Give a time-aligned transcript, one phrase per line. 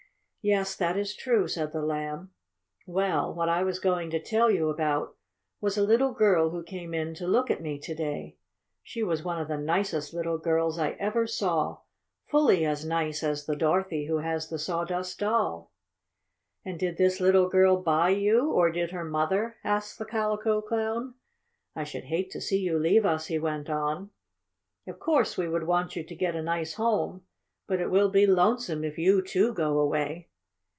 [0.43, 2.31] "Yes, that is true," said the Lamb.
[2.87, 5.15] "Well, what I was going to tell you about
[5.59, 8.37] was a little girl who came in to look at me to day.
[8.81, 11.81] She was one of the nicest little girls I ever saw
[12.25, 15.71] fully as nice as the Dorothy who has the Sawdust Doll."
[16.65, 21.13] "And did this little girl buy you or did her mother?" asked the Calico Clown.
[21.75, 24.09] "I should hate to see you leave us," he went on.
[24.87, 27.25] "Of course we want you to get a nice home,
[27.67, 30.29] but it will be lonesome if you, too, go away."